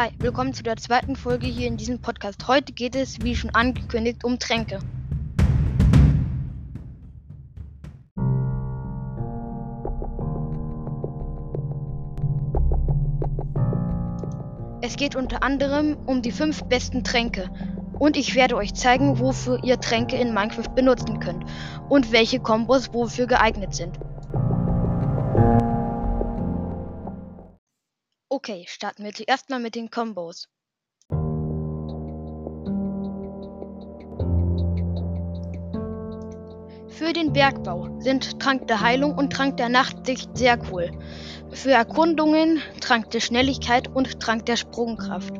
Hi, 0.00 0.10
willkommen 0.20 0.54
zu 0.54 0.62
der 0.62 0.76
zweiten 0.76 1.16
Folge 1.16 1.48
hier 1.48 1.66
in 1.66 1.76
diesem 1.76 2.00
Podcast. 2.00 2.46
Heute 2.46 2.72
geht 2.72 2.94
es, 2.94 3.20
wie 3.22 3.34
schon 3.34 3.50
angekündigt, 3.50 4.22
um 4.22 4.38
Tränke. 4.38 4.78
Es 14.82 14.94
geht 14.94 15.16
unter 15.16 15.42
anderem 15.42 15.96
um 16.06 16.22
die 16.22 16.30
fünf 16.30 16.62
besten 16.66 17.02
Tränke. 17.02 17.50
Und 17.98 18.16
ich 18.16 18.36
werde 18.36 18.54
euch 18.54 18.74
zeigen, 18.74 19.18
wofür 19.18 19.64
ihr 19.64 19.80
Tränke 19.80 20.14
in 20.14 20.32
Minecraft 20.32 20.72
benutzen 20.76 21.18
könnt 21.18 21.44
und 21.88 22.12
welche 22.12 22.38
Kombos 22.38 22.94
wofür 22.94 23.26
geeignet 23.26 23.74
sind. 23.74 23.98
Okay, 28.30 28.66
starten 28.68 29.04
wir 29.04 29.14
zuerst 29.14 29.48
mal 29.48 29.58
mit 29.58 29.74
den 29.74 29.90
Kombos. 29.90 30.48
Für 36.88 37.14
den 37.14 37.32
Bergbau 37.32 37.88
sind 38.00 38.38
Trank 38.38 38.66
der 38.66 38.82
Heilung 38.82 39.16
und 39.16 39.32
Trank 39.32 39.56
der 39.56 39.70
Nachtsicht 39.70 40.36
sehr 40.36 40.58
cool. 40.70 40.90
Für 41.52 41.70
Erkundungen 41.70 42.60
Trank 42.82 43.10
der 43.12 43.20
Schnelligkeit 43.20 43.88
und 43.88 44.20
Trank 44.20 44.44
der 44.44 44.56
Sprungkraft. 44.56 45.32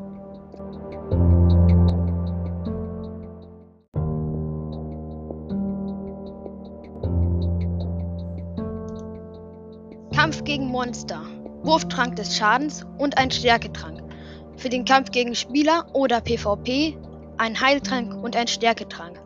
Kampf 10.15 10.43
gegen 10.43 10.67
Monster. 10.69 11.38
Wurftrank 11.63 12.15
des 12.15 12.35
Schadens 12.35 12.85
und 12.97 13.17
ein 13.17 13.31
Stärketrank. 13.31 14.01
Für 14.57 14.69
den 14.69 14.85
Kampf 14.85 15.11
gegen 15.11 15.35
Spieler 15.35 15.85
oder 15.93 16.21
PvP 16.21 16.97
ein 17.37 17.59
Heiltrank 17.59 18.13
und 18.23 18.35
ein 18.35 18.47
Stärketrank. 18.47 19.21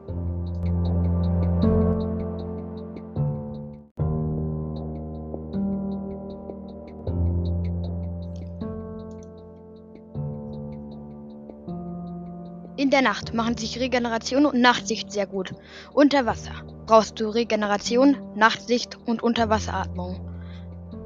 In 12.76 12.90
der 12.90 13.02
Nacht 13.02 13.34
machen 13.34 13.58
sich 13.58 13.80
Regeneration 13.80 14.46
und 14.46 14.60
Nachtsicht 14.60 15.12
sehr 15.12 15.26
gut. 15.26 15.54
Unter 15.94 16.26
Wasser 16.26 16.52
brauchst 16.86 17.20
du 17.20 17.30
Regeneration, 17.30 18.18
Nachtsicht 18.36 18.98
und 19.06 19.24
Unterwasseratmung. 19.24 20.20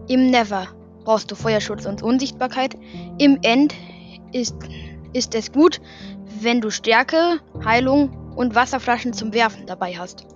Im 0.08 0.32
Never 0.32 0.68
brauchst 1.08 1.32
du 1.32 1.36
Feuerschutz 1.36 1.86
und 1.86 2.04
Unsichtbarkeit. 2.04 2.76
Im 3.18 3.40
End 3.42 3.74
ist, 4.34 4.56
ist 5.14 5.36
es 5.36 5.54
gut, 5.54 5.80
wenn 6.42 6.60
du 6.60 6.70
Stärke, 6.70 7.40
Heilung 7.64 8.34
und 8.36 8.56
Wasserflaschen 8.56 9.14
zum 9.14 9.34
Werfen 9.34 9.66
dabei 9.68 9.94
hast. 9.94 10.28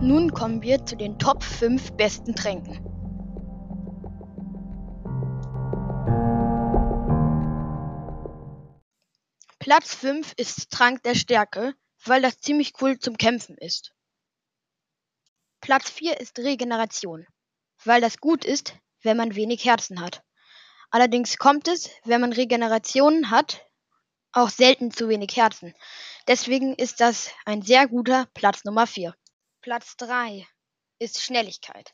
Nun 0.00 0.32
kommen 0.32 0.62
wir 0.62 0.86
zu 0.86 0.96
den 0.96 1.18
Top 1.18 1.42
5 1.42 1.92
besten 1.92 2.34
Tränken. 2.34 2.89
Platz 9.60 9.94
5 9.94 10.32
ist 10.38 10.70
Trank 10.70 11.02
der 11.02 11.14
Stärke, 11.14 11.74
weil 12.06 12.22
das 12.22 12.40
ziemlich 12.40 12.72
cool 12.80 12.98
zum 12.98 13.18
Kämpfen 13.18 13.58
ist. 13.58 13.92
Platz 15.60 15.90
4 15.90 16.18
ist 16.18 16.38
Regeneration, 16.38 17.26
weil 17.84 18.00
das 18.00 18.16
gut 18.16 18.46
ist, 18.46 18.74
wenn 19.02 19.18
man 19.18 19.34
wenig 19.34 19.66
Herzen 19.66 20.00
hat. 20.00 20.22
Allerdings 20.90 21.36
kommt 21.36 21.68
es, 21.68 21.90
wenn 22.04 22.22
man 22.22 22.32
Regeneration 22.32 23.30
hat, 23.30 23.62
auch 24.32 24.48
selten 24.48 24.92
zu 24.92 25.10
wenig 25.10 25.36
Herzen. 25.36 25.74
Deswegen 26.26 26.74
ist 26.74 27.02
das 27.02 27.30
ein 27.44 27.60
sehr 27.60 27.86
guter 27.86 28.28
Platz 28.32 28.64
Nummer 28.64 28.86
4. 28.86 29.14
Platz 29.60 29.94
3 29.98 30.48
ist 30.98 31.20
Schnelligkeit. 31.20 31.92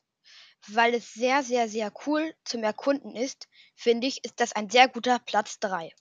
Weil 0.68 0.94
es 0.94 1.12
sehr, 1.14 1.42
sehr, 1.42 1.68
sehr 1.68 1.92
cool 2.06 2.32
zum 2.44 2.62
Erkunden 2.62 3.16
ist, 3.16 3.48
finde 3.74 4.06
ich, 4.06 4.24
ist 4.24 4.38
das 4.38 4.52
ein 4.52 4.70
sehr 4.70 4.86
guter 4.86 5.18
Platz 5.18 5.58
3. 5.58 5.92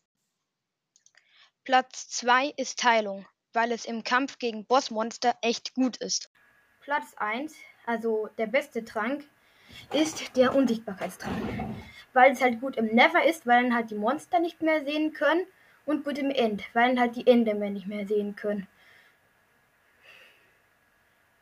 Platz 1.66 2.08
2 2.10 2.54
ist 2.58 2.78
Teilung, 2.78 3.26
weil 3.52 3.72
es 3.72 3.86
im 3.86 4.04
Kampf 4.04 4.38
gegen 4.38 4.66
Bossmonster 4.66 5.36
echt 5.42 5.74
gut 5.74 5.98
ist. 5.98 6.30
Platz 6.80 7.16
1, 7.18 7.56
also 7.88 8.30
der 8.38 8.46
beste 8.46 8.86
Trank, 8.86 9.24
ist 9.92 10.38
der 10.38 10.54
Unsichtbarkeitstrank. 10.54 11.36
Weil 12.14 12.34
es 12.34 12.42
halt 12.44 12.62
gut 12.62 12.78
im 12.78 12.94
Never 12.94 13.26
ist, 13.26 13.48
weil 13.48 13.64
dann 13.64 13.74
halt 13.74 13.90
die 13.90 13.96
Monster 13.96 14.40
nicht 14.40 14.62
mehr 14.62 14.86
sehen 14.86 15.14
können 15.14 15.48
und 15.88 16.06
gut 16.06 16.20
im 16.20 16.30
End, 16.30 16.64
weil 16.74 16.90
dann 16.90 17.00
halt 17.00 17.16
die 17.16 17.26
Endermen 17.26 17.74
nicht 17.74 17.88
mehr 17.88 18.06
sehen 18.06 18.36
können. 18.36 18.68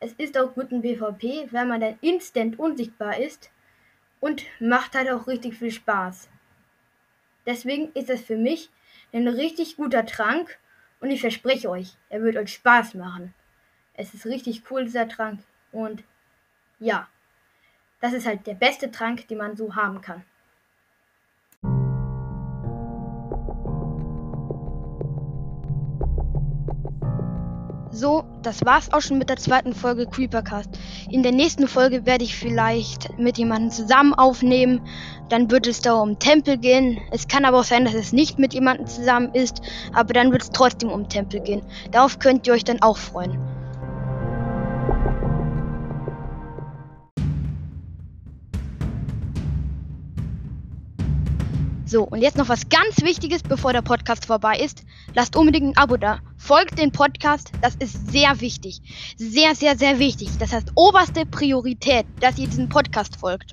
Es 0.00 0.14
ist 0.14 0.38
auch 0.38 0.54
gut 0.54 0.72
im 0.72 0.80
PvP, 0.80 1.52
weil 1.52 1.66
man 1.66 1.82
dann 1.82 1.98
instant 2.00 2.58
unsichtbar 2.58 3.18
ist 3.18 3.50
und 4.20 4.46
macht 4.58 4.94
halt 4.94 5.10
auch 5.10 5.26
richtig 5.26 5.58
viel 5.58 5.70
Spaß. 5.70 6.30
Deswegen 7.44 7.92
ist 7.92 8.08
es 8.08 8.22
für 8.22 8.38
mich 8.38 8.70
ein 9.14 9.28
richtig 9.28 9.76
guter 9.76 10.04
Trank 10.04 10.58
und 11.00 11.10
ich 11.10 11.20
verspreche 11.20 11.70
euch, 11.70 11.96
er 12.08 12.22
wird 12.22 12.36
euch 12.36 12.54
Spaß 12.54 12.94
machen. 12.94 13.32
Es 13.94 14.12
ist 14.12 14.26
richtig 14.26 14.62
cool, 14.70 14.84
dieser 14.84 15.08
Trank. 15.08 15.40
Und 15.70 16.02
ja, 16.80 17.08
das 18.00 18.12
ist 18.12 18.26
halt 18.26 18.46
der 18.46 18.54
beste 18.54 18.90
Trank, 18.90 19.28
den 19.28 19.38
man 19.38 19.56
so 19.56 19.76
haben 19.76 20.00
kann. 20.00 20.24
So, 27.94 28.24
das 28.42 28.64
war's 28.64 28.92
auch 28.92 29.00
schon 29.00 29.18
mit 29.18 29.28
der 29.30 29.36
zweiten 29.36 29.72
Folge 29.72 30.06
Creepercast. 30.06 30.68
In 31.08 31.22
der 31.22 31.30
nächsten 31.30 31.68
Folge 31.68 32.04
werde 32.04 32.24
ich 32.24 32.34
vielleicht 32.34 33.16
mit 33.20 33.38
jemandem 33.38 33.70
zusammen 33.70 34.14
aufnehmen. 34.14 34.80
Dann 35.28 35.48
wird 35.48 35.68
es 35.68 35.80
da 35.80 35.94
um 35.94 36.18
Tempel 36.18 36.58
gehen. 36.58 36.98
Es 37.12 37.28
kann 37.28 37.44
aber 37.44 37.60
auch 37.60 37.64
sein, 37.64 37.84
dass 37.84 37.94
es 37.94 38.12
nicht 38.12 38.36
mit 38.36 38.52
jemandem 38.52 38.88
zusammen 38.88 39.32
ist, 39.32 39.62
aber 39.92 40.12
dann 40.12 40.32
wird 40.32 40.42
es 40.42 40.50
trotzdem 40.50 40.88
um 40.88 41.08
Tempel 41.08 41.38
gehen. 41.38 41.62
Darauf 41.92 42.18
könnt 42.18 42.48
ihr 42.48 42.54
euch 42.54 42.64
dann 42.64 42.82
auch 42.82 42.96
freuen. 42.96 43.53
So, 51.86 52.04
und 52.04 52.22
jetzt 52.22 52.38
noch 52.38 52.48
was 52.48 52.68
ganz 52.70 53.02
Wichtiges, 53.02 53.42
bevor 53.42 53.74
der 53.74 53.82
Podcast 53.82 54.24
vorbei 54.24 54.58
ist. 54.58 54.84
Lasst 55.14 55.36
unbedingt 55.36 55.76
ein 55.76 55.76
Abo 55.76 55.98
da. 55.98 56.20
Folgt 56.38 56.78
den 56.78 56.92
Podcast, 56.92 57.52
das 57.60 57.74
ist 57.76 58.10
sehr 58.10 58.40
wichtig. 58.40 58.80
Sehr, 59.16 59.54
sehr, 59.54 59.76
sehr 59.76 59.98
wichtig. 59.98 60.30
Das 60.38 60.52
heißt 60.52 60.72
oberste 60.76 61.26
Priorität, 61.26 62.06
dass 62.20 62.38
ihr 62.38 62.46
diesen 62.46 62.70
Podcast 62.70 63.16
folgt. 63.16 63.52